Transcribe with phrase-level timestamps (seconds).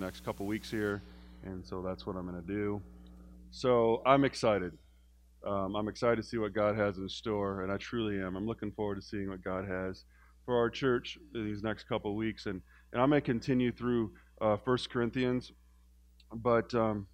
[0.00, 1.02] next couple weeks here,
[1.44, 2.80] and so that's what I'm going to do.
[3.50, 4.72] So I'm excited.
[5.46, 8.36] Um, I'm excited to see what God has in store, and I truly am.
[8.36, 10.04] I'm looking forward to seeing what God has
[10.44, 12.60] for our church these next couple weeks, and
[12.92, 15.52] and I'm going to continue through uh, First Corinthians,
[16.34, 17.06] but um,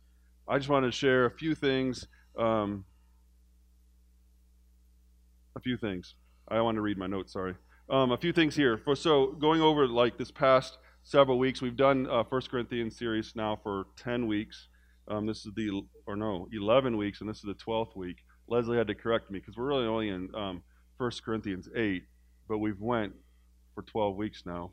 [0.49, 2.07] I just wanted to share a few things.
[2.39, 2.85] Um,
[5.57, 6.15] a few things.
[6.49, 7.33] I want to read my notes.
[7.33, 7.55] Sorry.
[7.89, 8.77] Um, a few things here.
[8.77, 13.57] For, so going over like this past several weeks, we've done First Corinthians series now
[13.63, 14.67] for ten weeks.
[15.07, 18.17] Um, this is the or no, eleven weeks, and this is the twelfth week.
[18.49, 20.63] Leslie had to correct me because we're really only in um,
[20.99, 22.03] First Corinthians eight,
[22.49, 23.13] but we've went
[23.75, 24.73] for twelve weeks now.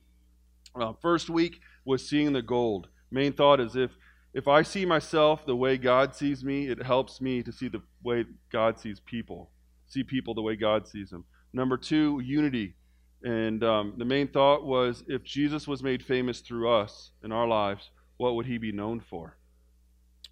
[0.75, 2.87] Uh, first week was seeing the gold.
[3.11, 3.91] Main thought is if
[4.33, 7.83] if I see myself the way God sees me, it helps me to see the
[8.01, 9.51] way God sees people,
[9.85, 11.25] see people the way God sees them.
[11.53, 12.73] Number two, unity.
[13.23, 17.47] And um, the main thought was if Jesus was made famous through us in our
[17.47, 19.37] lives, what would he be known for?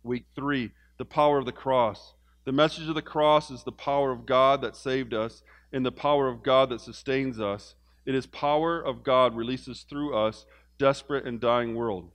[0.04, 2.14] Week three, the power of the cross.
[2.44, 5.92] The message of the cross is the power of God that saved us and the
[5.92, 7.76] power of God that sustains us.
[8.06, 10.46] It is power of God releases through us,
[10.78, 12.12] desperate and dying world.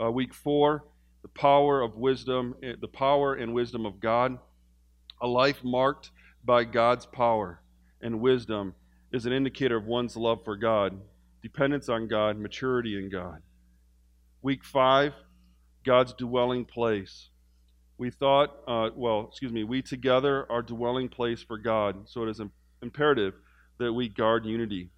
[0.00, 0.84] Uh, week four,
[1.22, 4.38] the power of wisdom, eh, the power and wisdom of God.
[5.20, 6.10] A life marked
[6.44, 7.60] by God's power
[8.00, 8.74] and wisdom
[9.12, 11.00] is an indicator of one's love for God,
[11.42, 13.42] dependence on God, maturity in God.
[14.42, 15.12] Week five,
[15.84, 17.28] God's dwelling place.
[17.98, 22.30] We thought, uh, well, excuse me, we together are dwelling place for God, so it
[22.30, 22.40] is
[22.82, 23.34] imperative
[23.78, 24.90] that we guard unity.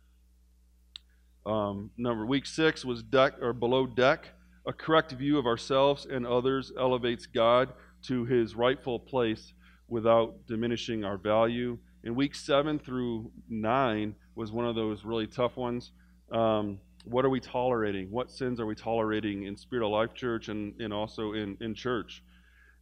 [1.45, 4.29] Um, number week six was deck or below deck.
[4.67, 7.73] A correct view of ourselves and others elevates God
[8.07, 9.53] to his rightful place
[9.89, 11.79] without diminishing our value.
[12.05, 15.93] In week seven through nine was one of those really tough ones.
[16.33, 18.11] Um, what are we tolerating?
[18.11, 21.75] What sins are we tolerating in Spirit of Life Church and, and also in, in
[21.75, 22.23] church?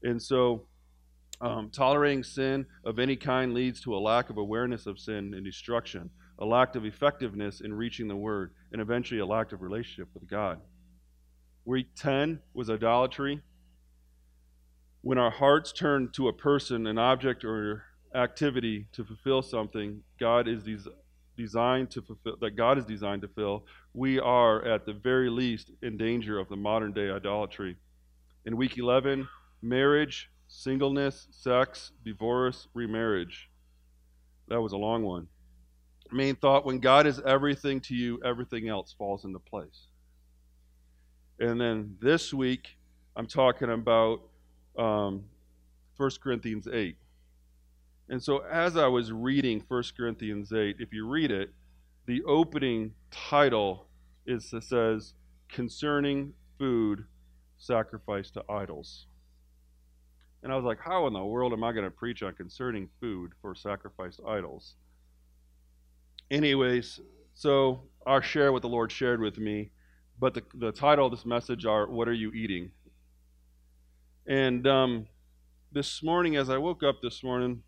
[0.03, 0.67] And so,
[1.43, 5.45] um, tolerating sin of any kind leads to a lack of awareness of sin and
[5.45, 10.09] destruction, a lack of effectiveness in reaching the Word, and eventually a lack of relationship
[10.15, 10.61] with God.
[11.65, 13.41] Week 10 was idolatry.
[15.03, 17.85] When our hearts turn to a person, an object, or
[18.15, 20.91] activity to fulfill something God is des-
[21.37, 25.71] designed to fulfill, that God is designed to fill, we are at the very least
[25.83, 27.77] in danger of the modern day idolatry.
[28.45, 29.29] In week 11,
[29.63, 33.49] marriage, singleness, sex, divorce, remarriage.
[34.49, 35.29] That was a long one.
[36.13, 39.87] Main thought when God is everything to you, everything else falls into place.
[41.39, 42.77] And then this week,
[43.17, 44.23] I'm talking about
[44.77, 45.25] um,
[45.97, 46.97] 1 Corinthians 8.
[48.11, 51.55] And so as I was reading 1 Corinthians 8, if you read it,
[52.07, 53.87] the opening title
[54.27, 55.15] is says
[55.49, 57.05] concerning food
[57.57, 59.07] sacrificed to idols.
[60.43, 62.89] And I was like, how in the world am I going to preach on concerning
[63.01, 64.75] food for sacrificed idols?
[66.31, 67.01] Anyways,
[67.33, 69.71] so I'll share what the Lord shared with me
[70.21, 72.71] but the, the title of this message are What Are You Eating?
[74.27, 75.07] And um,
[75.73, 77.63] this morning, as I woke up this morning,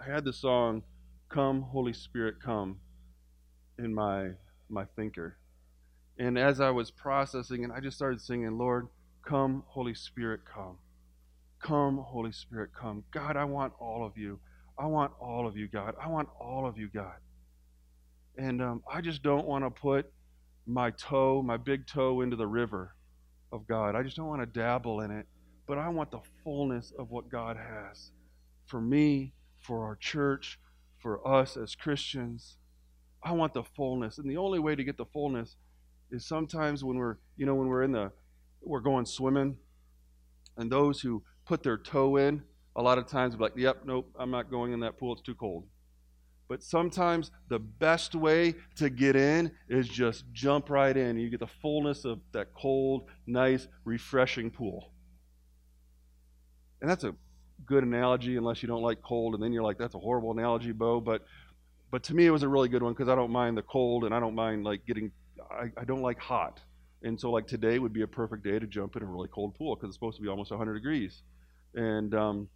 [0.00, 0.82] I had the song
[1.28, 2.78] Come, Holy Spirit, Come
[3.78, 4.30] in my,
[4.68, 5.38] my thinker.
[6.18, 8.88] And as I was processing, and I just started singing, Lord,
[9.26, 10.78] come, Holy Spirit, come.
[11.60, 13.04] Come, Holy Spirit, come.
[13.12, 14.40] God, I want all of you.
[14.78, 15.94] I want all of you, God.
[16.02, 17.16] I want all of you, God.
[18.36, 20.10] And um, I just don't want to put
[20.66, 22.94] my toe, my big toe, into the river
[23.52, 23.94] of God.
[23.96, 25.26] I just don't want to dabble in it,
[25.66, 28.10] but I want the fullness of what God has
[28.66, 30.58] for me, for our church,
[30.98, 32.56] for us as Christians.
[33.22, 34.18] I want the fullness.
[34.18, 35.56] And the only way to get the fullness
[36.10, 38.10] is sometimes when we're, you know, when we're in the,
[38.62, 39.56] we're going swimming,
[40.56, 42.42] and those who put their toe in,
[42.76, 45.22] a lot of times be like, yep, nope, I'm not going in that pool, it's
[45.22, 45.66] too cold.
[46.48, 51.18] But sometimes the best way to get in is just jump right in.
[51.18, 54.92] You get the fullness of that cold, nice, refreshing pool.
[56.80, 57.14] And that's a
[57.66, 60.72] good analogy unless you don't like cold, and then you're like, that's a horrible analogy,
[60.72, 61.00] Bo.
[61.00, 61.22] But
[61.90, 64.04] but to me it was a really good one because I don't mind the cold
[64.04, 65.10] and I don't mind like getting
[65.50, 66.60] I, I don't like hot.
[67.02, 69.54] And so like today would be a perfect day to jump in a really cold
[69.54, 71.22] pool because it's supposed to be almost 100 degrees.
[71.74, 72.48] And um,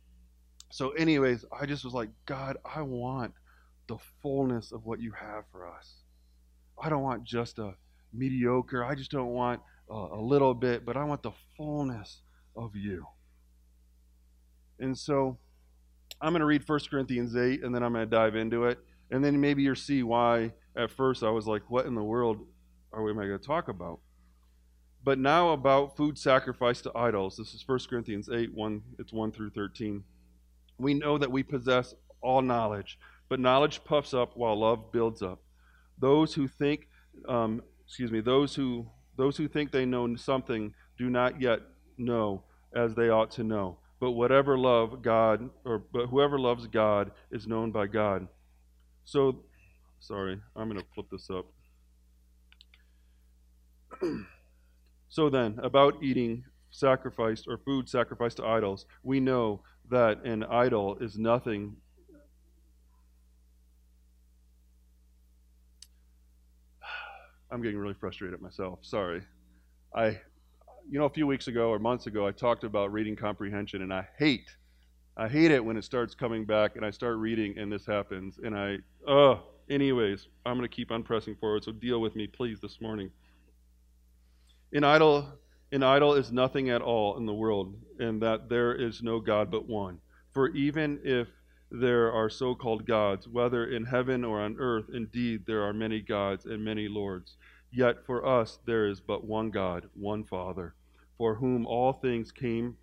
[0.71, 3.33] so anyways, I just was like, God, I want
[3.89, 5.95] the fullness of what you have for us.
[6.83, 7.75] I don't want just a
[8.13, 9.61] mediocre, I just don't want
[9.91, 12.23] a, a little bit, but I want the fullness
[12.57, 13.07] of you.
[14.83, 15.39] And so
[16.21, 18.79] I'm going to read 1 Corinthians 8 and then I'm going to dive into it.
[19.11, 22.39] And then maybe you'll see why at first I was like, what in the world
[22.93, 24.01] are we am I going to talk about?
[25.05, 27.37] But now about food sacrificed to idols.
[27.37, 30.03] This is 1 Corinthians 8, 1, it's 1 through 13.
[30.79, 35.41] We know that we possess all knowledge, but knowledge puffs up while love builds up.
[35.99, 36.89] Those who think,
[37.29, 41.61] um, excuse me, those who those who think they know something do not yet
[41.99, 42.45] know
[42.75, 43.79] as they ought to know.
[44.03, 48.27] But whatever love God, or but whoever loves God is known by God.
[49.05, 49.45] So,
[50.01, 51.47] sorry, I'm going to flip this up.
[55.09, 60.99] so then, about eating sacrificed or food sacrificed to idols, we know that an idol
[61.01, 61.77] is nothing.
[67.53, 68.81] I'm getting really frustrated at myself.
[68.83, 69.23] Sorry.
[69.95, 70.19] I,
[70.91, 73.93] you know, a few weeks ago or months ago, I talked about reading comprehension, and
[73.93, 74.51] I hate,
[75.17, 78.39] I hate it when it starts coming back and I start reading and this happens,
[78.43, 81.65] and I, oh, anyways, I'm going to keep on pressing forward.
[81.65, 83.11] So deal with me, please, this morning.
[84.73, 85.29] An idol,
[85.71, 89.51] an idol is nothing at all in the world, and that there is no God
[89.51, 89.99] but one.
[90.33, 91.29] For even if
[91.71, 96.01] there are so called gods, whether in heaven or on earth, indeed there are many
[96.01, 97.37] gods and many lords.
[97.73, 100.75] Yet for us there is but one God, one Father,
[101.17, 102.77] for whom all things came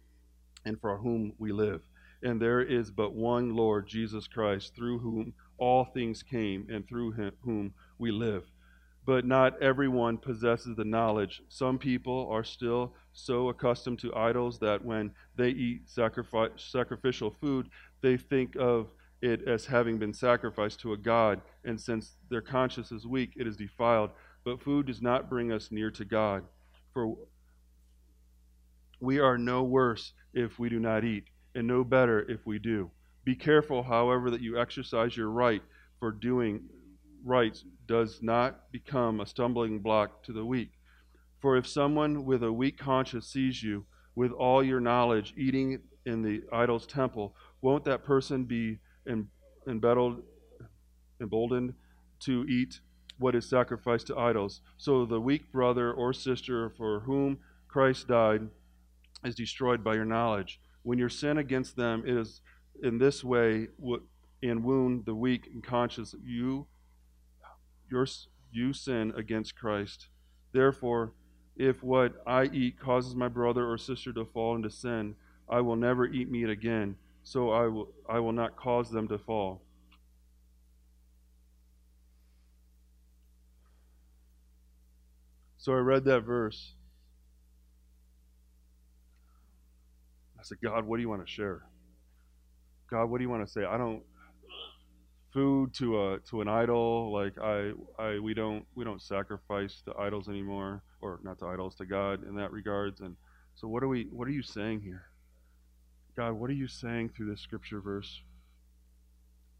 [0.65, 1.81] and for whom we live.
[2.23, 7.11] And there is but one Lord, Jesus Christ, through whom all things came and through
[7.11, 8.43] him, whom we live
[9.09, 11.41] but not everyone possesses the knowledge.
[11.49, 17.69] Some people are still so accustomed to idols that when they eat sacrificial food,
[18.01, 18.91] they think of
[19.23, 23.47] it as having been sacrificed to a god, and since their conscience is weak, it
[23.47, 24.11] is defiled.
[24.43, 26.43] But food does not bring us near to God,
[26.93, 27.15] for
[28.99, 31.25] we are no worse if we do not eat,
[31.55, 32.91] and no better if we do.
[33.23, 35.61] Be careful, however, that you exercise your right
[35.99, 36.61] for doing
[37.23, 40.71] rights does not become a stumbling block to the weak.
[41.39, 46.21] For if someone with a weak conscience sees you with all your knowledge eating in
[46.21, 48.79] the idol's temple, won't that person be
[49.67, 50.23] embattled,
[51.21, 51.73] emboldened
[52.21, 52.79] to eat
[53.19, 54.61] what is sacrificed to idols?
[54.77, 57.37] So the weak brother or sister for whom
[57.67, 58.47] Christ died
[59.23, 60.59] is destroyed by your knowledge.
[60.83, 62.41] When your sin against them is
[62.81, 63.67] in this way
[64.41, 66.65] and wound the weak and conscious, you
[67.91, 68.07] your,
[68.51, 70.07] you sin against Christ.
[70.53, 71.13] Therefore,
[71.55, 75.15] if what I eat causes my brother or sister to fall into sin,
[75.49, 79.17] I will never eat meat again, so I will, I will not cause them to
[79.17, 79.61] fall.
[85.59, 86.73] So I read that verse.
[90.39, 91.63] I said, God, what do you want to share?
[92.89, 93.65] God, what do you want to say?
[93.65, 94.01] I don't
[95.33, 99.93] food to a to an idol like i i we don't we don't sacrifice to
[99.99, 103.15] idols anymore or not to idols to god in that regards and
[103.53, 105.03] so what are we what are you saying here
[106.17, 108.23] god what are you saying through this scripture verse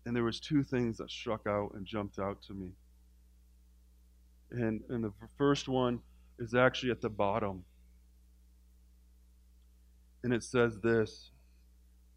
[0.08, 2.72] and there was two things that struck out and jumped out to me
[4.52, 6.00] and and the first one
[6.40, 7.64] is actually at the bottom
[10.24, 11.32] and it says this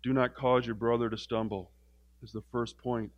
[0.03, 1.71] do not cause your brother to stumble
[2.23, 3.11] is the first point.
[3.11, 3.13] point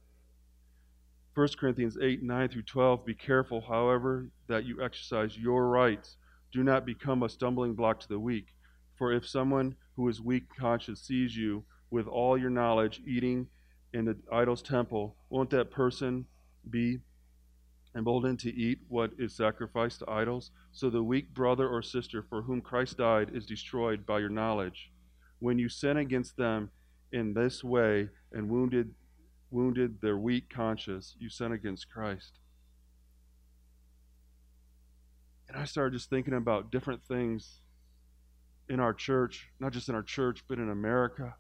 [1.35, 3.07] 1 Corinthians 8, 9 through 12.
[3.07, 6.17] Be careful, however, that you exercise your rights.
[6.53, 8.49] Do not become a stumbling block to the weak.
[8.97, 13.49] For if someone who is weak conscious sees you with all your knowledge eating
[13.93, 16.27] in the idol's temple, won't that person
[16.71, 16.99] be
[17.97, 20.51] emboldened to eat what is sacrificed to idols?
[20.73, 24.91] So the weak brother or sister for whom Christ died is destroyed by your knowledge.
[25.39, 26.71] When you sin against them
[27.13, 28.95] in this way and wounded
[29.51, 32.41] wounded their weak conscience, you sin against Christ.
[35.49, 37.61] And I started just thinking about different things
[38.69, 41.35] in our church, not just in our church, but in America.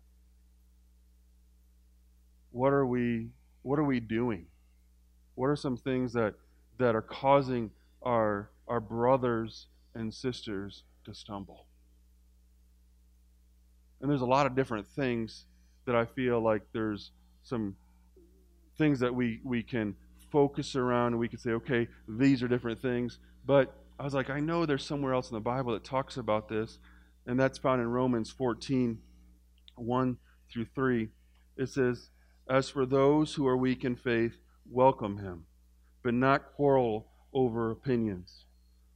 [2.50, 3.30] What are we
[3.62, 4.46] what are we doing?
[5.34, 6.34] What are some things that
[6.78, 7.70] that are causing
[8.02, 11.66] our our brothers and sisters to stumble?
[14.00, 15.46] And there's a lot of different things
[15.86, 17.10] that I feel like there's
[17.42, 17.76] some
[18.76, 19.94] things that we, we can
[20.30, 23.18] focus around and we can say, okay, these are different things.
[23.46, 26.48] But I was like, I know there's somewhere else in the Bible that talks about
[26.48, 26.78] this,
[27.26, 28.98] and that's found in Romans 14
[29.76, 30.16] 1
[30.52, 31.08] through 3.
[31.56, 32.10] It says,
[32.48, 34.38] As for those who are weak in faith,
[34.68, 35.46] welcome him,
[36.04, 38.44] but not quarrel over opinions.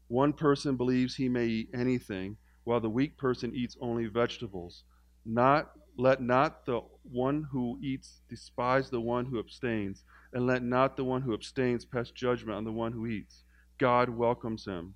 [0.07, 4.85] One person believes he may eat anything, while the weak person eats only vegetables.
[5.25, 10.97] Not let not the one who eats despise the one who abstains, and let not
[10.97, 13.43] the one who abstains pass judgment on the one who eats.
[13.79, 14.95] God welcomes him.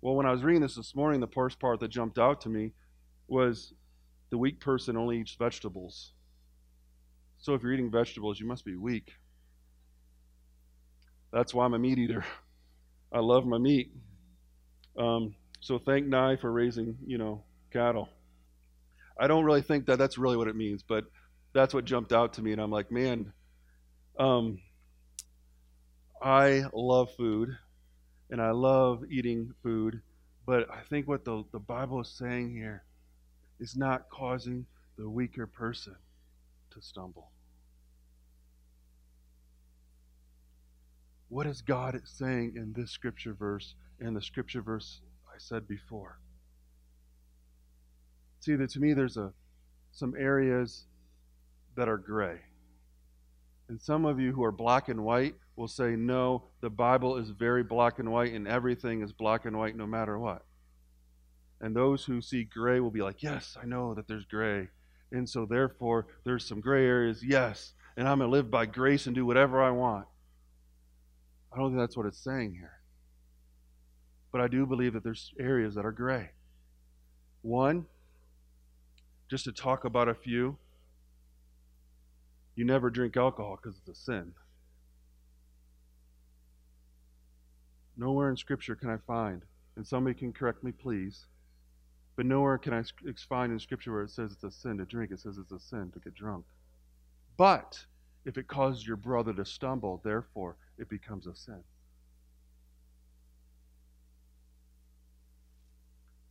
[0.00, 2.48] Well, when I was reading this this morning, the first part that jumped out to
[2.48, 2.72] me
[3.26, 3.74] was
[4.30, 6.12] the weak person only eats vegetables.
[7.38, 9.12] So if you're eating vegetables, you must be weak.
[11.32, 12.24] That's why I'm a meat eater.
[13.12, 13.92] I love my meat.
[14.98, 18.08] Um, so thank Nye for raising, you know, cattle.
[19.18, 21.04] I don't really think that that's really what it means, but
[21.52, 23.32] that's what jumped out to me, and I'm like, man,
[24.18, 24.58] um,
[26.22, 27.56] I love food,
[28.30, 30.00] and I love eating food,
[30.46, 32.84] but I think what the, the Bible is saying here
[33.60, 34.66] is not causing
[34.96, 35.96] the weaker person
[36.70, 37.30] to stumble.
[41.28, 46.20] What is God saying in this scripture verse and the scripture verse I said before?
[48.40, 49.32] See, that to me, there's a
[49.90, 50.86] some areas
[51.76, 52.40] that are gray.
[53.68, 57.30] And some of you who are black and white will say, no, the Bible is
[57.30, 60.44] very black and white, and everything is black and white no matter what.
[61.60, 64.68] And those who see gray will be like, yes, I know that there's gray.
[65.10, 69.06] And so, therefore, there's some gray areas, yes, and I'm going to live by grace
[69.06, 70.06] and do whatever I want.
[71.52, 72.80] I don't think that's what it's saying here.
[74.30, 76.30] But I do believe that there's areas that are gray.
[77.42, 77.86] One,
[79.30, 80.56] just to talk about a few,
[82.56, 84.32] you never drink alcohol because it's a sin.
[87.96, 89.42] Nowhere in Scripture can I find,
[89.76, 91.26] and somebody can correct me, please,
[92.16, 92.82] but nowhere can I
[93.28, 95.12] find in Scripture where it says it's a sin to drink.
[95.12, 96.44] It says it's a sin to get drunk.
[97.36, 97.86] But
[98.24, 101.62] if it causes your brother to stumble, therefore it becomes a sin.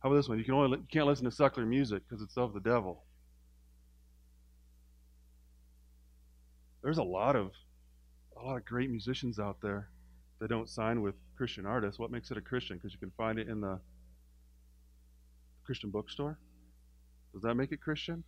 [0.00, 0.38] How about this one?
[0.38, 3.02] You can only you can't listen to secular music because it's of the devil.
[6.82, 7.50] There's a lot of
[8.36, 9.88] a lot of great musicians out there
[10.40, 11.98] that don't sign with Christian artists.
[11.98, 12.76] What makes it a Christian?
[12.76, 13.80] Because you can find it in the
[15.64, 16.38] Christian bookstore.
[17.32, 18.22] Does that make it Christian?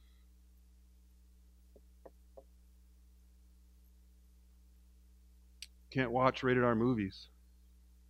[5.91, 7.29] Can't watch rated R movies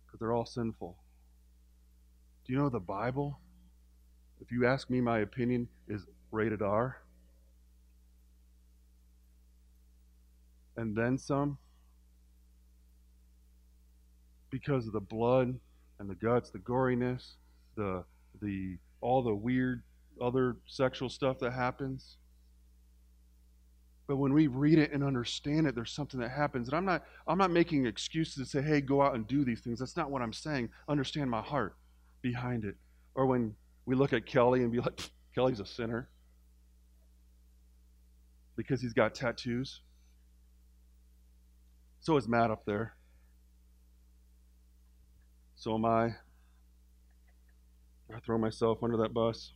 [0.05, 0.97] because they're all sinful.
[2.45, 3.39] Do you know the Bible
[4.41, 6.97] if you ask me my opinion, is rated R.
[10.75, 11.59] And then some.
[14.49, 15.59] Because of the blood
[15.99, 17.35] and the guts, the goriness,
[17.77, 18.03] the
[18.41, 19.83] the all the weird
[20.19, 22.17] other sexual stuff that happens.
[24.07, 26.67] But when we read it and understand it, there's something that happens.
[26.67, 29.61] And I'm not I'm not making excuses to say, hey, go out and do these
[29.61, 29.79] things.
[29.79, 30.69] That's not what I'm saying.
[30.87, 31.75] Understand my heart
[32.21, 32.75] behind it.
[33.15, 33.55] Or when
[33.85, 34.99] we look at Kelly and be like,
[35.35, 36.09] Kelly's a sinner
[38.55, 39.81] because he's got tattoos.
[42.01, 42.95] So is Matt up there.
[45.55, 46.15] So am I.
[48.13, 49.53] I throw myself under that bus.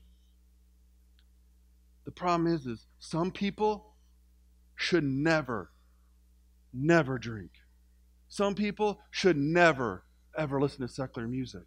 [2.05, 3.94] The problem is, is some people
[4.75, 5.71] should never,
[6.73, 7.51] never drink.
[8.27, 10.03] Some people should never,
[10.37, 11.65] ever listen to secular music.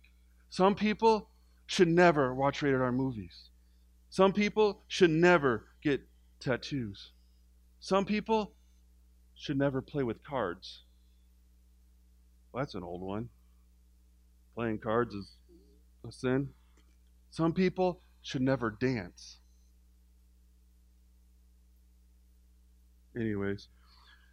[0.50, 1.30] Some people
[1.66, 3.50] should never watch rated R movies.
[4.10, 6.02] Some people should never get
[6.40, 7.12] tattoos.
[7.80, 8.54] Some people
[9.34, 10.82] should never play with cards.
[12.52, 13.28] Well, that's an old one.
[14.54, 15.36] Playing cards is
[16.06, 16.48] a sin.
[17.30, 19.38] Some people should never dance.
[23.18, 23.68] Anyways,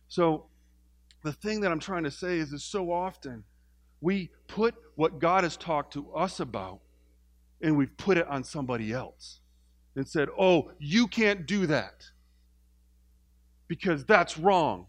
[0.07, 0.45] so
[1.23, 3.43] the thing that I'm trying to say is that so often
[4.01, 6.81] we put what God has talked to us about
[7.61, 9.39] and we've put it on somebody else
[9.95, 12.03] and said, oh, you can't do that
[13.67, 14.85] because that's wrong.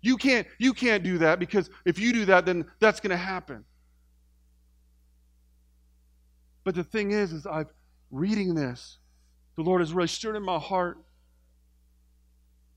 [0.00, 3.16] You can't, you can't do that because if you do that, then that's going to
[3.16, 3.64] happen.
[6.62, 7.68] But the thing is, is I've
[8.10, 8.98] reading this,
[9.56, 10.98] the Lord has really stirred in my heart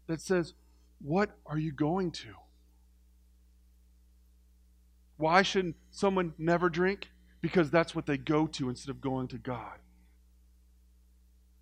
[0.07, 0.53] that says,
[0.99, 2.33] What are you going to?
[5.17, 7.09] Why should someone never drink?
[7.41, 9.79] because that's what they go to instead of going to God.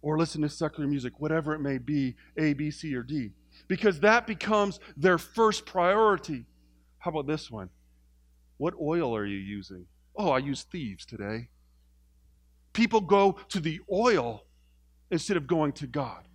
[0.01, 3.31] Or listen to secular music, whatever it may be, A, B, C, or D.
[3.67, 6.45] Because that becomes their first priority.
[6.99, 7.69] How about this one?
[8.57, 9.85] What oil are you using?
[10.15, 11.49] Oh, I use thieves today.
[12.73, 14.43] People go to the oil
[15.09, 16.27] instead of going to God.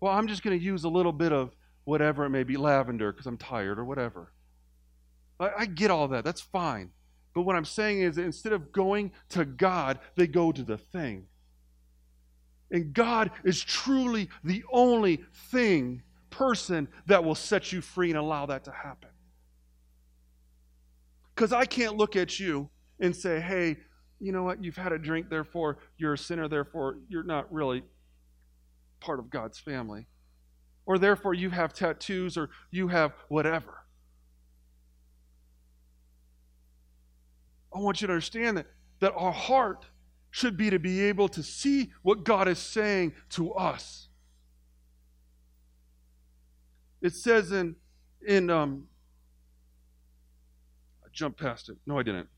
[0.00, 3.12] Well, I'm just going to use a little bit of whatever it may be, lavender,
[3.12, 4.32] because I'm tired or whatever.
[5.40, 6.24] I, I get all that.
[6.24, 6.90] That's fine.
[7.34, 11.26] But what I'm saying is instead of going to God, they go to the thing.
[12.70, 18.46] And God is truly the only thing, person that will set you free and allow
[18.46, 19.10] that to happen.
[21.34, 22.68] Because I can't look at you
[23.00, 23.78] and say, hey,
[24.20, 24.62] you know what?
[24.62, 27.82] You've had a drink, therefore you're a sinner, therefore you're not really
[29.00, 30.06] part of God's family.
[30.86, 33.84] Or therefore you have tattoos or you have whatever.
[37.74, 38.66] I want you to understand that,
[39.00, 39.84] that our heart
[40.30, 44.08] should be to be able to see what God is saying to us.
[47.00, 47.76] It says in
[48.26, 48.88] in um
[51.04, 51.76] I jumped past it.
[51.86, 52.28] No, I didn't.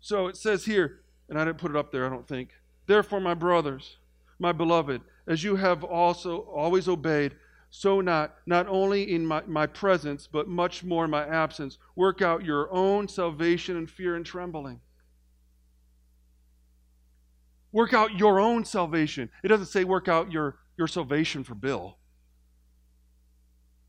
[0.00, 2.50] So it says here, and I didn't put it up there, I don't think.
[2.86, 3.96] Therefore, my brothers,
[4.38, 7.34] my beloved, as you have also always obeyed,
[7.70, 12.22] so not not only in my, my presence, but much more in my absence, work
[12.22, 14.80] out your own salvation in fear and trembling.
[17.72, 19.28] Work out your own salvation.
[19.42, 21.98] It doesn't say work out your, your salvation for Bill.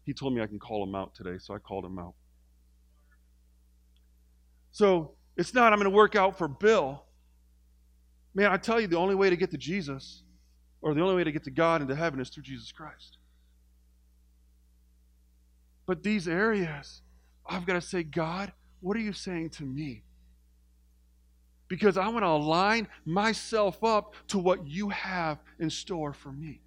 [0.05, 2.15] He told me I can call him out today, so I called him out.
[4.71, 7.03] So it's not I'm going to work out for Bill.
[8.33, 10.23] Man, I tell you, the only way to get to Jesus,
[10.85, 13.17] or the only way to get to God and to heaven, is through Jesus Christ.
[15.85, 17.01] But these areas,
[17.45, 20.05] I've got to say, God, what are you saying to me?
[21.67, 26.61] because I want to align myself up to what you have in store for me.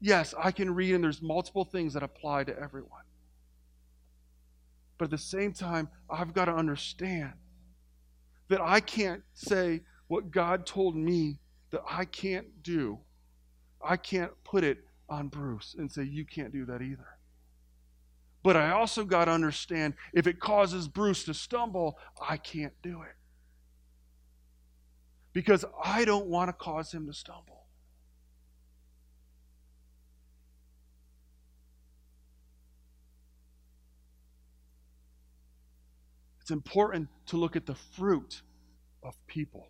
[0.00, 2.90] Yes, I can read, and there's multiple things that apply to everyone.
[4.98, 7.32] But at the same time, I've got to understand
[8.48, 11.38] that I can't say what God told me
[11.76, 12.98] that I can't do.
[13.84, 14.78] I can't put it
[15.10, 17.06] on Bruce and say, You can't do that either.
[18.42, 23.02] But I also got to understand if it causes Bruce to stumble, I can't do
[23.02, 23.14] it.
[25.32, 27.64] Because I don't want to cause him to stumble.
[36.40, 38.40] It's important to look at the fruit
[39.02, 39.68] of people.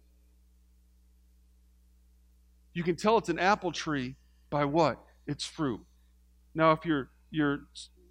[2.77, 4.17] You can tell it's an apple tree
[4.51, 5.03] by what?
[5.27, 5.81] Its fruit.
[6.55, 7.61] Now, if you're you're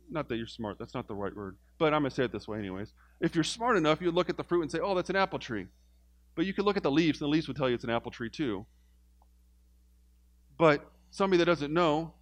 [0.09, 2.47] not that you're smart, that's not the right word, but I'm to say it this
[2.47, 2.91] way, anyways.
[3.21, 5.37] If you're smart enough, you'd look at the fruit and say, oh, that's an apple
[5.37, 5.67] tree.
[6.33, 7.91] But you could look at the leaves, and the leaves would tell you it's an
[7.91, 8.65] apple tree too.
[10.57, 12.15] But somebody that doesn't know,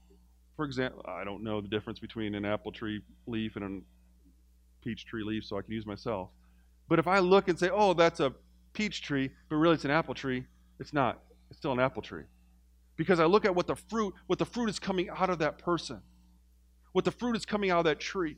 [0.58, 5.06] for example, I don't know the difference between an apple tree leaf and a peach
[5.06, 6.28] tree leaf, so I can use myself.
[6.90, 8.34] But if I look and say, oh, that's a
[8.74, 10.44] peach tree, but really it's an apple tree,
[10.78, 11.22] it's not.
[11.50, 12.24] It's still an apple tree.
[12.96, 15.58] Because I look at what the fruit, what the fruit is coming out of that
[15.58, 16.02] person
[16.94, 18.38] what the fruit is coming out of that tree.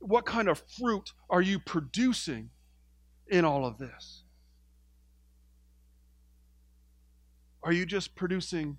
[0.00, 2.50] What kind of fruit are you producing
[3.28, 4.24] in all of this?
[7.62, 8.76] Are you just producing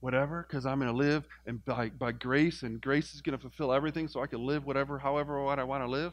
[0.00, 3.42] whatever because I'm going to live and by, by grace and grace is going to
[3.42, 6.12] fulfill everything so I can live whatever, however, what I want to live,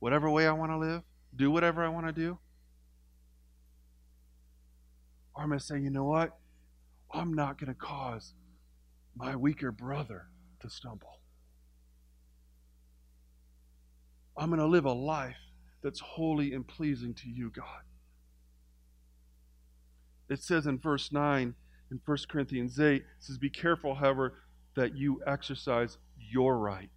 [0.00, 1.02] whatever way I want to live,
[1.34, 2.38] do whatever I want to do?
[5.36, 6.38] Or I'm going to say, you know what?
[7.12, 8.32] I'm not going to cause
[9.14, 10.26] my weaker brother
[10.60, 11.20] to stumble.
[14.36, 15.36] I'm going to live a life
[15.82, 17.84] that's holy and pleasing to you, God.
[20.28, 21.54] It says in verse 9
[21.90, 24.34] in 1 Corinthians 8, it says, Be careful, however,
[24.74, 26.90] that you exercise your right.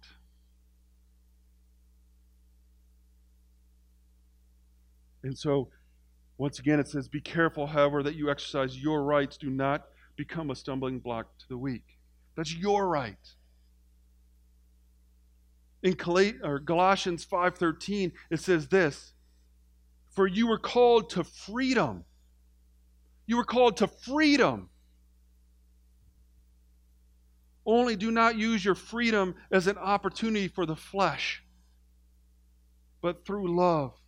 [5.22, 5.68] And so,
[6.40, 9.36] once again, it says, Be careful, however, that you exercise your rights.
[9.36, 9.84] Do not
[10.16, 11.98] become a stumbling block to the weak.
[12.34, 13.18] That's your right.
[15.82, 19.12] In Galatians 5:13 it says this,
[20.08, 22.06] "For you were called to freedom.
[23.26, 24.70] You were called to freedom.
[27.66, 31.44] Only do not use your freedom as an opportunity for the flesh,
[33.02, 34.00] but through love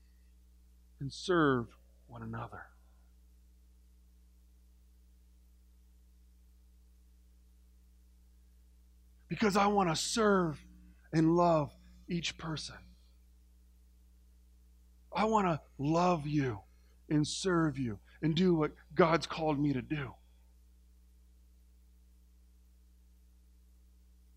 [0.99, 1.69] and serve
[2.13, 2.67] one another."
[9.33, 10.63] because I want to serve
[11.11, 11.73] and love
[12.07, 12.77] each person.
[15.11, 16.59] I want to love you
[17.09, 20.13] and serve you and do what God's called me to do.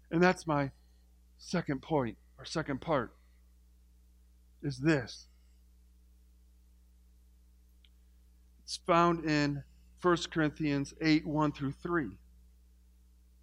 [0.10, 0.72] And that's my
[1.38, 3.14] second point, or second part,
[4.64, 5.28] is this.
[8.66, 9.64] It's found in
[10.02, 12.10] 1 Corinthians 8 1 through 3.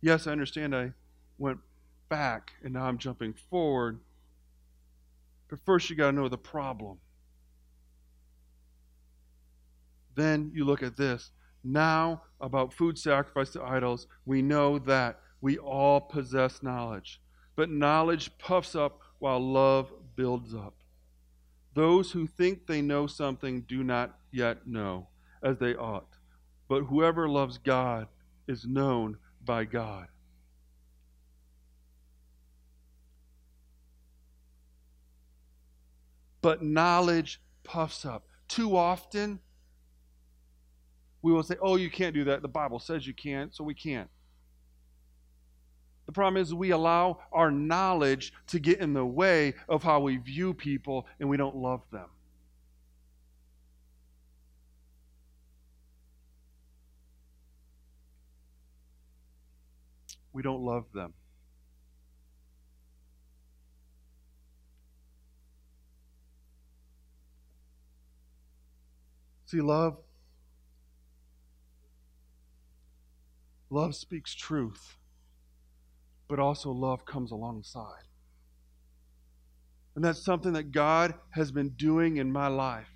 [0.01, 0.95] Yes, I understand I
[1.39, 1.61] went
[2.09, 4.01] back and now I'm jumping forward.
[5.49, 6.99] But first, you got to know the problem.
[10.17, 11.31] Then you look at this.
[11.63, 17.21] Now, about food sacrificed to idols, we know that we all possess knowledge.
[17.55, 20.75] but knowledge puffs up while love builds up.
[21.75, 25.09] Those who think they know something do not yet know
[25.43, 26.09] as they ought,
[26.69, 28.07] but whoever loves God
[28.47, 30.07] is known by God.
[36.41, 38.27] But knowledge puffs up.
[38.49, 39.39] Too often,
[41.23, 42.43] we will say, Oh, you can't do that.
[42.43, 44.11] The Bible says you can't, so we can't.
[46.07, 50.17] The problem is we allow our knowledge to get in the way of how we
[50.17, 52.09] view people and we don't love them.
[60.33, 61.15] We don't love them.
[69.47, 69.99] See, love
[73.69, 74.97] love speaks truth
[76.33, 78.05] but also love comes alongside.
[79.95, 82.89] And that's something that God has been doing in my life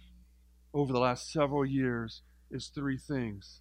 [0.72, 3.61] over the last several years is three things.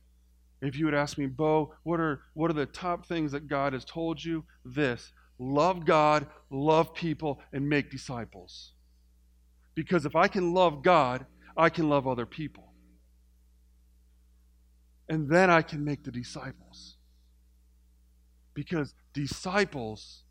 [0.62, 3.74] If you would ask me, Bo, what are what are the top things that God
[3.74, 4.44] has told you?
[4.64, 5.12] This.
[5.38, 8.72] Love God, love people, and make disciples.
[9.76, 11.26] Because if I can love God,
[11.58, 12.72] I can love other people.
[15.10, 16.96] And then I can make the disciples.
[18.54, 20.24] Because disciples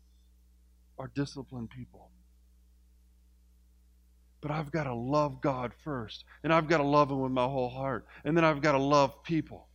[0.97, 2.09] are disciplined people.
[4.41, 6.25] But I've got to love God first.
[6.43, 8.05] And I've got to love Him with my whole heart.
[8.25, 9.67] And then I've got to love people.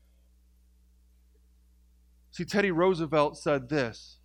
[2.32, 4.18] See, Teddy Roosevelt said this,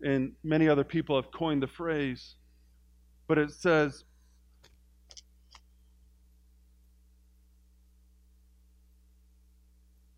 [0.00, 2.36] and many other people have coined the phrase,
[3.26, 4.04] but it says,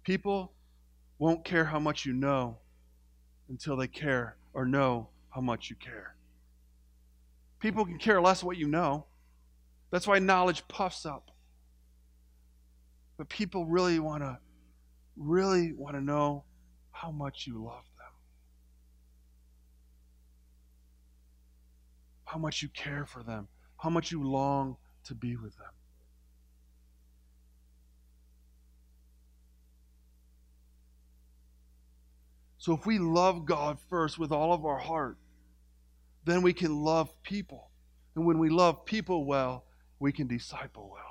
[0.03, 0.55] People
[1.19, 2.59] won't care how much you know
[3.49, 6.17] until they care or know how much you care.
[7.61, 9.07] People can care less what you know.
[9.91, 11.31] That's why knowledge puffs up.
[13.19, 14.39] But people really want to
[15.17, 16.45] really want to know
[17.01, 18.13] how much you love them.
[22.27, 23.49] How much you care for them.
[23.79, 25.73] How much you long to be with them.
[32.59, 35.17] So if we love God first with all of our heart,
[36.27, 37.71] then we can love people.
[38.15, 39.65] And when we love people well,
[39.99, 41.10] we can disciple well.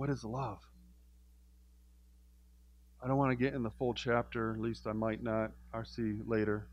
[0.00, 0.60] What is love?
[3.04, 5.50] I don't want to get in the full chapter, at least I might not.
[5.74, 6.68] I'll see later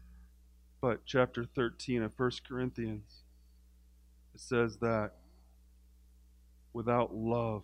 [0.80, 3.24] but chapter 13 of 1 Corinthians,
[4.34, 5.12] it says that
[6.72, 7.64] without love,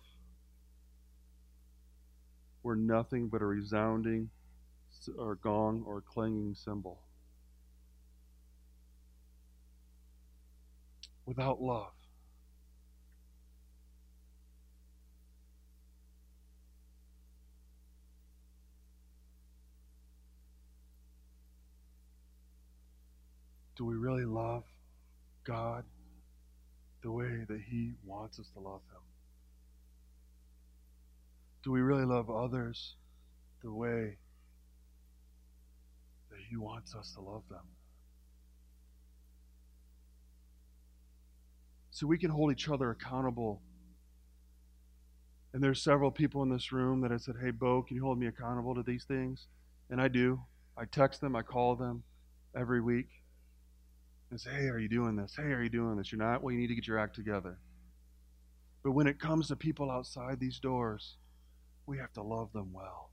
[2.62, 4.28] we're nothing but a resounding
[5.16, 6.98] or gong or clanging cymbal.
[11.24, 11.92] Without love.
[23.76, 24.62] Do we really love
[25.44, 25.84] God
[27.02, 29.00] the way that He wants us to love Him?
[31.64, 32.94] Do we really love others
[33.62, 34.16] the way
[36.30, 37.64] that He wants us to love them?
[41.90, 43.60] So we can hold each other accountable.
[45.52, 48.18] And there's several people in this room that have said, Hey, Bo, can you hold
[48.18, 49.46] me accountable to these things?
[49.90, 50.40] And I do.
[50.76, 52.02] I text them, I call them
[52.56, 53.08] every week
[54.34, 55.32] and say, hey, are you doing this?
[55.36, 56.10] Hey, are you doing this?
[56.10, 56.42] You're not?
[56.42, 57.56] Well, you need to get your act together.
[58.82, 61.18] But when it comes to people outside these doors,
[61.86, 63.10] we have to love them well.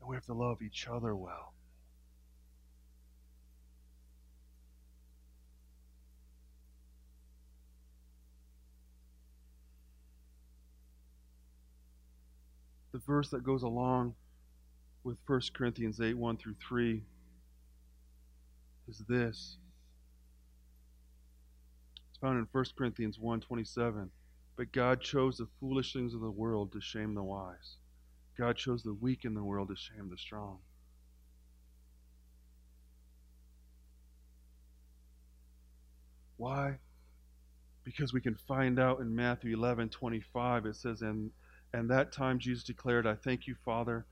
[0.00, 1.54] And we have to love each other well.
[12.90, 14.16] The verse that goes along
[15.04, 17.04] with 1 Corinthians 8 1 through 3
[18.88, 19.58] is this.
[22.10, 24.10] It's found in 1 Corinthians 1:27.
[24.56, 27.76] But God chose the foolish things of the world to shame the wise.
[28.38, 30.58] God chose the weak in the world to shame the strong.
[36.38, 36.78] Why?
[37.84, 41.30] Because we can find out in Matthew 11 25, it says, And,
[41.72, 44.06] and that time Jesus declared, I thank you, Father,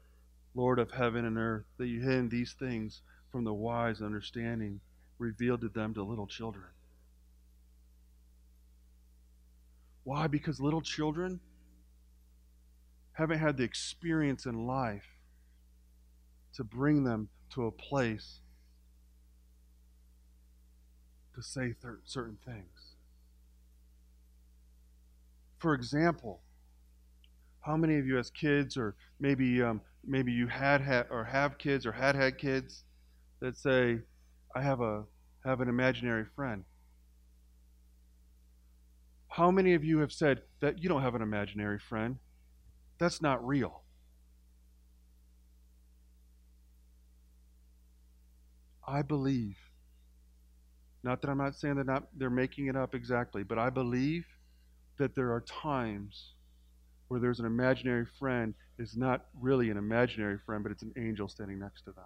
[0.54, 3.02] Lord of heaven and earth, that you hid these things
[3.34, 4.78] from the wise understanding
[5.18, 6.68] revealed to them to little children.
[10.04, 10.28] Why?
[10.28, 11.40] Because little children
[13.14, 15.18] haven't had the experience in life
[16.54, 18.38] to bring them to a place
[21.34, 22.94] to say certain things.
[25.58, 26.40] For example,
[27.62, 31.58] how many of you as kids, or maybe um, maybe you had had or have
[31.58, 32.84] kids or had had kids
[33.40, 34.00] that say,
[34.54, 35.04] "I have a
[35.44, 36.64] have an imaginary friend."
[39.28, 42.18] How many of you have said that you don't have an imaginary friend?
[42.98, 43.82] That's not real.
[48.86, 49.56] I believe,
[51.02, 54.26] not that I'm not saying they're not they're making it up exactly, but I believe
[54.98, 56.34] that there are times
[57.08, 61.28] where there's an imaginary friend is not really an imaginary friend, but it's an angel
[61.28, 62.04] standing next to them.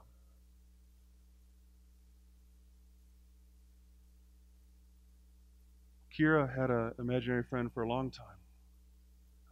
[6.19, 8.27] Kira had an imaginary friend for a long time.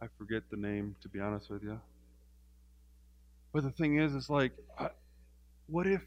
[0.01, 1.79] I forget the name, to be honest with you.
[3.53, 4.51] But the thing is, it's like,
[5.67, 6.01] what if,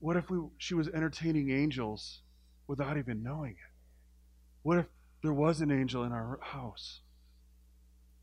[0.00, 2.20] what if we, she was entertaining angels
[2.66, 3.72] without even knowing it?
[4.62, 4.86] What if
[5.22, 7.00] there was an angel in our house?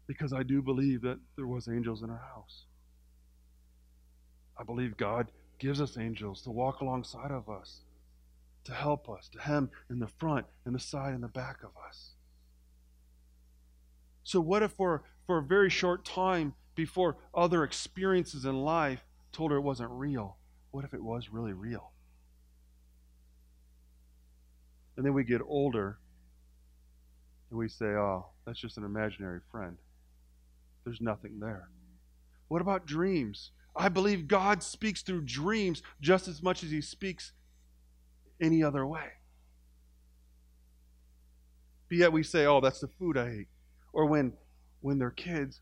[0.08, 2.66] Because I do believe that there was angels in our house.
[4.58, 7.82] I believe God gives us angels to walk alongside of us
[8.66, 11.72] to help us, to hem in the front and the side and the back of
[11.88, 12.12] us.
[14.24, 19.52] So, what if for, for a very short time before other experiences in life told
[19.52, 20.38] her it wasn't real?
[20.72, 21.92] What if it was really real?
[24.96, 25.98] And then we get older
[27.50, 29.78] and we say, oh, that's just an imaginary friend.
[30.84, 31.70] There's nothing there.
[32.50, 33.52] What about dreams?
[33.76, 37.32] I believe God speaks through dreams just as much as He speaks
[38.42, 39.08] any other way.
[41.90, 43.48] But yet we say, oh, that's the food I ate.
[43.94, 44.34] Or when,
[44.82, 45.62] when they're kids,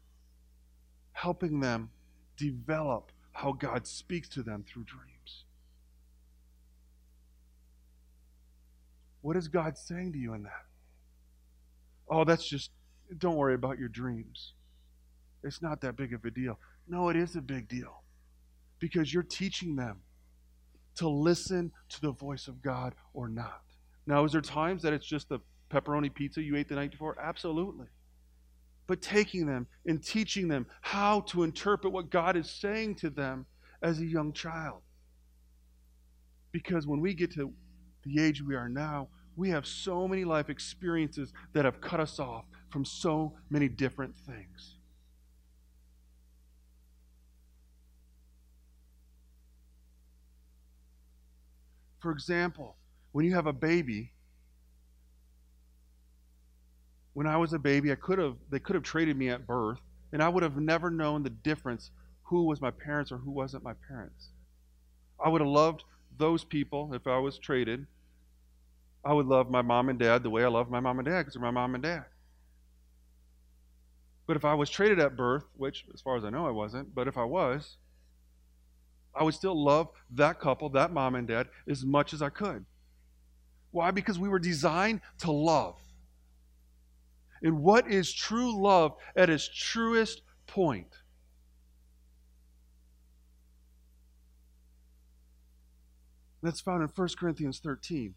[1.13, 1.89] helping them
[2.35, 5.45] develop how God speaks to them through dreams.
[9.21, 10.65] What is God saying to you in that?
[12.09, 12.71] Oh, that's just,
[13.17, 14.53] don't worry about your dreams.
[15.43, 16.59] It's not that big of a deal.
[16.87, 18.03] No, it is a big deal
[18.79, 20.01] because you're teaching them
[20.97, 23.61] to listen to the voice of God or not.
[24.05, 27.17] Now, is there times that it's just the pepperoni pizza you ate the night before?
[27.21, 27.87] Absolutely.
[28.87, 33.45] But taking them and teaching them how to interpret what God is saying to them
[33.81, 34.81] as a young child.
[36.51, 37.53] Because when we get to
[38.03, 42.19] the age we are now, we have so many life experiences that have cut us
[42.19, 44.76] off from so many different things.
[51.99, 52.75] For example,
[53.11, 54.11] when you have a baby,
[57.13, 59.79] when I was a baby, I could have they could have traded me at birth,
[60.11, 61.91] and I would have never known the difference
[62.23, 64.29] who was my parents or who wasn't my parents.
[65.23, 65.83] I would have loved
[66.17, 67.87] those people if I was traded.
[69.03, 71.21] I would love my mom and dad the way I love my mom and dad
[71.21, 72.05] because they're my mom and dad.
[74.27, 76.93] But if I was traded at birth, which as far as I know I wasn't,
[76.93, 77.77] but if I was,
[79.17, 82.65] I would still love that couple, that mom and dad, as much as I could.
[83.71, 83.91] Why?
[83.91, 85.75] Because we were designed to love.
[87.41, 90.95] And what is true love at its truest point?
[96.41, 98.13] That's found in 1 Corinthians 13.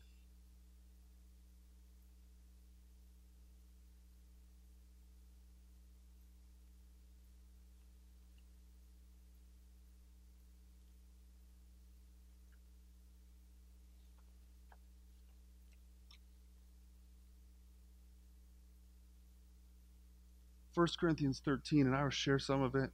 [20.80, 22.88] 1 Corinthians 13, and I will share some of it.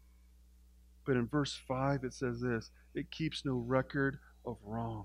[1.05, 5.05] But in verse 5, it says this it keeps no record of wrong.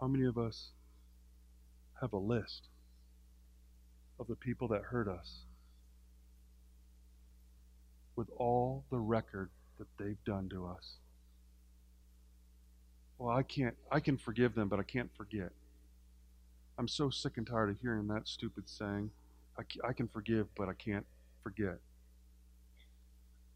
[0.00, 0.70] How many of us
[2.00, 2.68] have a list
[4.18, 5.42] of the people that hurt us
[8.16, 10.98] with all the record that they've done to us.
[13.20, 15.50] Well, I can't, I can forgive them, but I can't forget.
[16.78, 19.10] I'm so sick and tired of hearing that stupid saying.
[19.58, 21.04] I, I can forgive, but I can't
[21.42, 21.76] forget.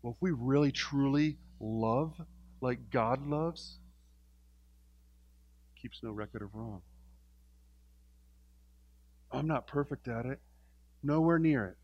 [0.03, 2.13] Well, if we really truly love
[2.61, 3.79] like God loves,
[5.81, 6.83] keeps no record of wrong.
[9.33, 10.41] I'm not perfect at it.
[11.03, 11.77] Nowhere near it.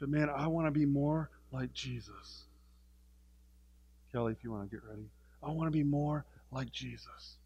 [0.00, 2.46] But man, I want to be more like Jesus.
[4.10, 5.04] Kelly, if you want to get ready.
[5.42, 7.36] I want to be more like Jesus.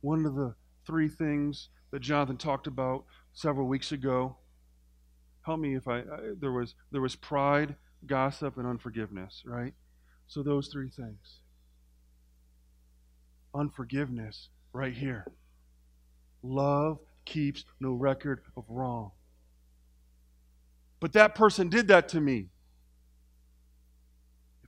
[0.00, 0.54] One of the
[0.86, 4.36] three things that Jonathan talked about several weeks ago.
[5.42, 9.74] Help me if I, I there was there was pride, gossip, and unforgiveness, right?
[10.26, 11.40] So those three things.
[13.54, 15.26] Unforgiveness, right here.
[16.42, 19.12] Love keeps no record of wrong.
[21.00, 22.48] But that person did that to me.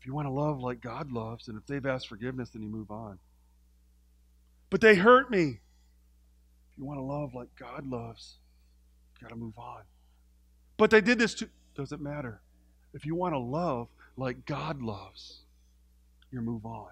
[0.04, 2.68] If you want to love like God loves, and if they've asked forgiveness, then you
[2.68, 3.18] move on.
[4.68, 5.60] But they hurt me.
[6.72, 8.34] If you want to love like God loves,
[9.16, 9.80] you got to move on.
[10.76, 11.48] But they did this too.
[11.74, 12.42] Doesn't matter.
[12.92, 13.88] If you want to love
[14.18, 15.38] like God loves,
[16.30, 16.90] you move on.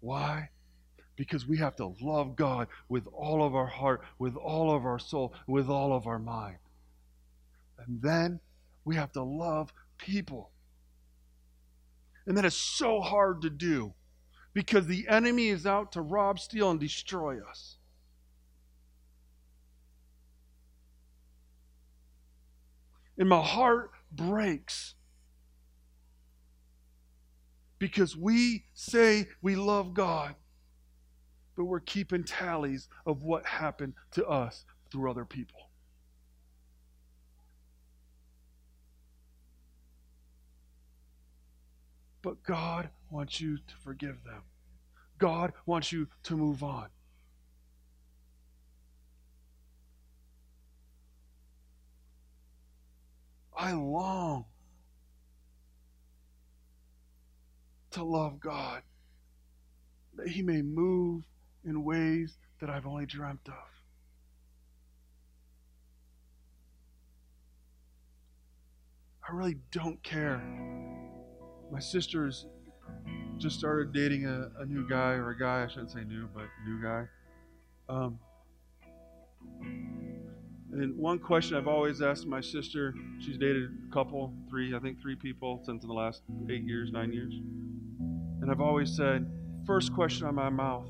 [0.00, 0.48] Why?
[1.16, 4.98] Because we have to love God with all of our heart, with all of our
[4.98, 6.56] soul, with all of our mind.
[7.86, 8.40] And then
[8.86, 10.50] we have to love people.
[12.26, 13.94] And that is so hard to do
[14.54, 17.76] because the enemy is out to rob, steal, and destroy us.
[23.18, 24.94] And my heart breaks
[27.78, 30.34] because we say we love God,
[31.56, 35.67] but we're keeping tallies of what happened to us through other people.
[42.28, 44.42] But God wants you to forgive them.
[45.16, 46.88] God wants you to move on.
[53.56, 54.44] I long
[57.92, 58.82] to love God,
[60.16, 61.22] that He may move
[61.64, 63.54] in ways that I've only dreamt of.
[69.26, 70.42] I really don't care.
[71.70, 72.46] My sister's
[73.36, 76.44] just started dating a, a new guy, or a guy, I shouldn't say new, but
[76.66, 77.06] new guy.
[77.88, 78.18] Um,
[80.72, 85.00] and one question I've always asked my sister, she's dated a couple, three, I think
[85.00, 87.32] three people since in the last eight years, nine years.
[88.40, 89.30] And I've always said,
[89.66, 90.88] first question on my mouth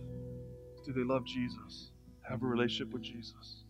[0.84, 1.90] do they love Jesus?
[2.22, 3.64] Have a relationship with Jesus?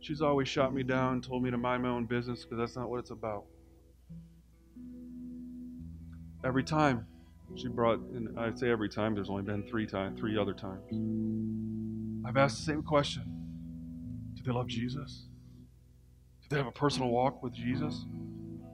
[0.00, 2.76] She's always shot me down and told me to mind my own business because that's
[2.76, 3.44] not what it's about.
[6.42, 7.06] Every time
[7.54, 10.84] she brought, and I say every time, there's only been three times, three other times.
[12.26, 13.22] I've asked the same question.
[14.34, 15.26] Do they love Jesus?
[16.42, 18.06] Do they have a personal walk with Jesus?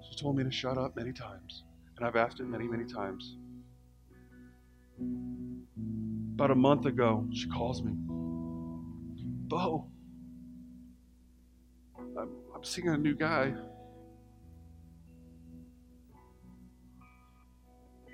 [0.09, 1.65] She told me to shut up many times.
[1.97, 3.37] And I've asked it many, many times.
[6.35, 7.93] About a month ago, she calls me.
[9.49, 9.87] Bo,
[11.99, 13.55] I'm, I'm seeing a new guy.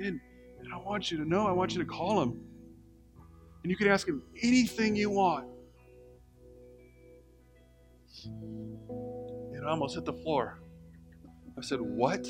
[0.02, 0.20] And,
[0.58, 2.40] and I want you to know, I want you to call him.
[3.62, 5.46] And you can ask him anything you want.
[8.24, 10.58] And I almost hit the floor.
[11.56, 12.26] I said, What?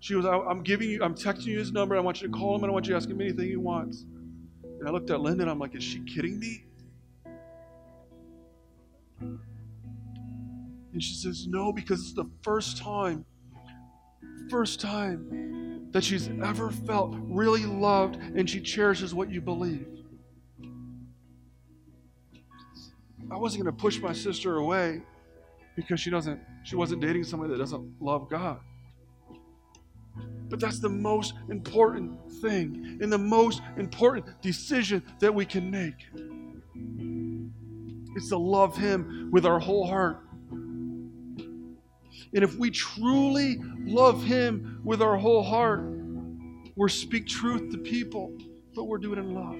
[0.00, 1.96] She goes, I'm giving you, I'm texting you his number.
[1.96, 3.56] I want you to call him and I want you to ask him anything he
[3.56, 4.04] wants.
[4.62, 6.66] And I looked at Linda and I'm like, Is she kidding me?
[9.20, 13.24] And she says, No, because it's the first time,
[14.48, 15.57] first time
[15.92, 19.86] that she's ever felt really loved and she cherishes what you believe.
[23.30, 25.02] I wasn't going to push my sister away
[25.76, 28.60] because she doesn't she wasn't dating somebody that doesn't love God.
[30.48, 36.06] But that's the most important thing and the most important decision that we can make.
[38.16, 40.20] It's to love him with our whole heart.
[42.34, 45.80] And if we truly love him with our whole heart,
[46.76, 48.36] we're speak truth to people,
[48.74, 49.58] but we're doing it in love.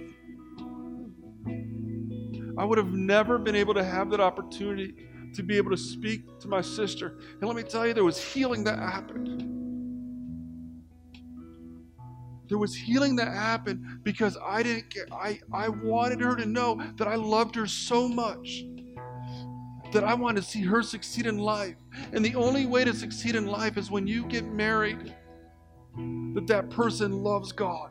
[2.58, 4.94] I would have never been able to have that opportunity
[5.34, 7.18] to be able to speak to my sister.
[7.40, 9.44] And let me tell you, there was healing that happened.
[12.48, 16.82] There was healing that happened because I didn't get, I, I wanted her to know
[16.96, 18.64] that I loved her so much
[19.92, 21.76] that I want to see her succeed in life.
[22.12, 25.14] And the only way to succeed in life is when you get married,
[26.34, 27.90] that that person loves God.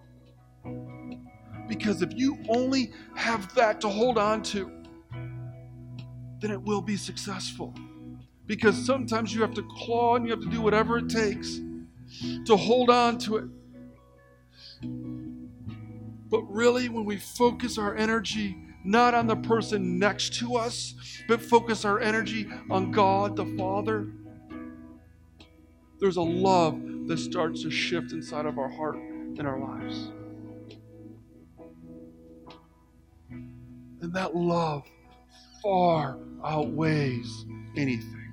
[1.68, 4.72] Because if you only have that to hold on to,
[6.39, 7.74] then it will be successful.
[8.45, 11.60] Because sometimes you have to claw and you have to do whatever it takes
[12.45, 13.45] to hold on to it.
[16.30, 20.95] But really, when we focus our energy not on the person next to us,
[21.27, 24.07] but focus our energy on God the Father,
[25.99, 30.11] there's a love that starts to shift inside of our heart and our lives.
[33.29, 34.83] And that love
[35.61, 38.31] far outweighs anything.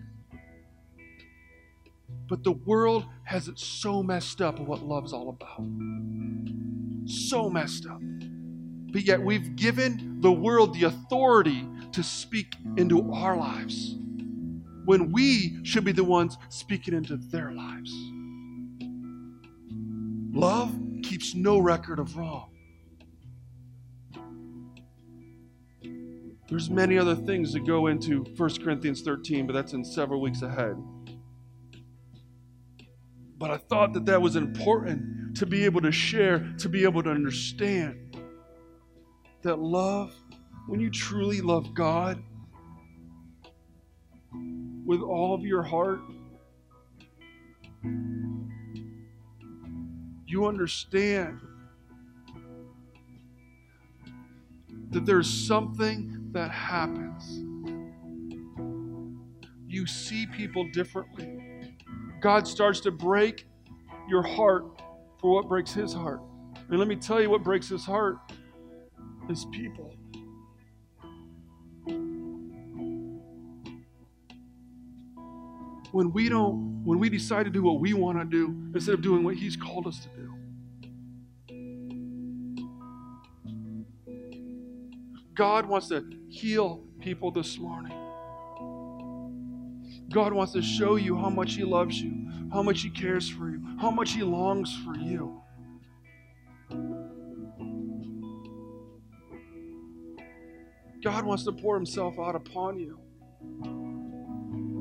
[2.28, 5.66] But the world has it so messed up what love's all about.
[7.06, 8.00] So messed up.
[8.94, 13.96] But yet we've given the world the authority to speak into our lives
[14.84, 17.92] when we should be the ones speaking into their lives.
[20.32, 20.72] Love
[21.02, 22.52] keeps no record of wrong.
[26.48, 30.42] There's many other things that go into 1 Corinthians 13, but that's in several weeks
[30.42, 30.76] ahead.
[33.38, 37.02] But I thought that that was important to be able to share, to be able
[37.02, 38.04] to understand
[39.44, 40.12] that love,
[40.66, 42.22] when you truly love God
[44.84, 46.00] with all of your heart,
[50.26, 51.40] you understand
[54.90, 57.44] that there's something that happens.
[59.68, 61.76] You see people differently.
[62.22, 63.46] God starts to break
[64.08, 64.64] your heart
[65.20, 66.20] for what breaks his heart.
[66.70, 68.16] And let me tell you what breaks his heart
[69.30, 69.94] is people.
[75.92, 79.02] When we don't, when we decide to do what we want to do instead of
[79.02, 80.24] doing what he's called us to do.
[85.34, 87.92] God wants to heal people this morning.
[90.10, 93.50] God wants to show you how much He loves you, how much He cares for
[93.50, 95.42] you, how much He longs for you.
[101.04, 102.98] God wants to pour Himself out upon you.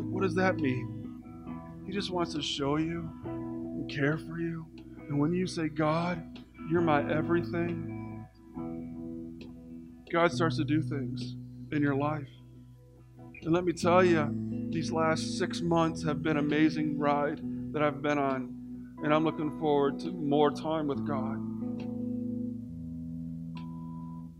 [0.09, 1.21] What does that mean?
[1.86, 4.65] He just wants to show you and care for you.
[5.09, 6.39] And when you say, God,
[6.71, 8.26] you're my everything,
[10.09, 11.36] God starts to do things
[11.74, 12.30] in your life.
[13.41, 17.41] And let me tell you, these last six months have been amazing ride
[17.74, 18.95] that I've been on.
[19.03, 21.53] And I'm looking forward to more time with God.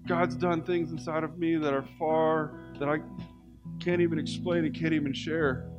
[0.08, 3.00] God's done things inside of me that are far, that I
[3.80, 5.70] can't even explain and can't even share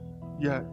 [0.40, 0.64] yet.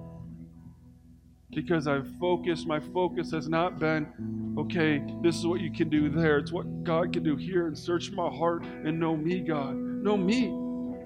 [1.54, 6.10] Because I've focused, my focus has not been, okay, this is what you can do
[6.10, 6.38] there.
[6.38, 9.76] It's what God can do here and search my heart and know me, God.
[9.76, 10.58] Know me.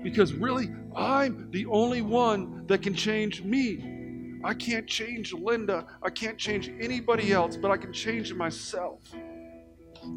[0.03, 4.39] Because really, I'm the only one that can change me.
[4.43, 5.87] I can't change Linda.
[6.03, 8.99] I can't change anybody else, but I can change myself.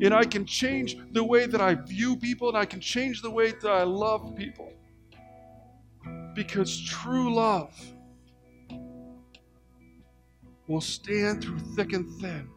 [0.01, 3.31] And I can change the way that I view people, and I can change the
[3.31, 4.73] way that I love people.
[6.35, 7.75] Because true love
[10.67, 12.49] will stand through thick and thin.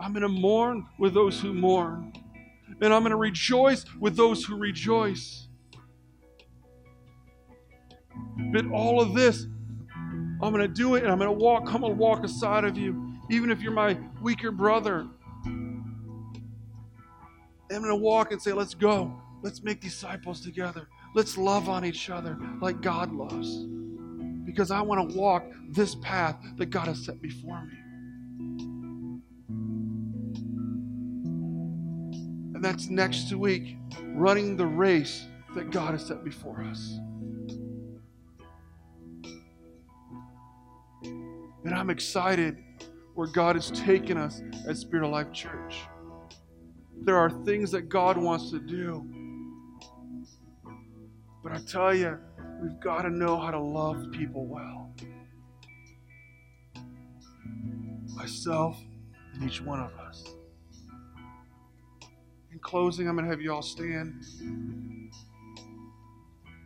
[0.00, 2.12] I'm going to mourn with those who mourn
[2.80, 5.48] and I'm going to rejoice with those who rejoice.
[8.52, 9.46] But all of this,
[10.40, 12.76] I'm going to do it and I'm going to walk, come and walk aside of
[12.76, 15.06] you, even if you're my weaker brother.
[17.70, 19.20] I'm going to walk and say, let's go.
[19.42, 20.88] Let's make disciples together.
[21.14, 23.66] Let's love on each other like God loves.
[24.44, 27.74] Because I want to walk this path that God has set before me.
[32.54, 36.98] And that's next week, running the race that God has set before us.
[41.68, 42.56] And I'm excited
[43.12, 45.82] where God has taken us at Spirit of Life Church.
[47.02, 49.04] There are things that God wants to do.
[51.42, 52.18] But I tell you,
[52.62, 54.94] we've got to know how to love people well.
[58.14, 58.80] Myself
[59.34, 60.24] and each one of us.
[62.50, 64.24] In closing, I'm going to have you all stand.